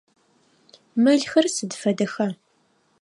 Мэлхэр 1.01 1.45
сыд 1.55 1.71
фэдэха? 1.81 2.27